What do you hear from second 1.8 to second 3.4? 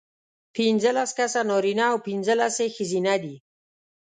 او پینځلس یې ښځینه دي.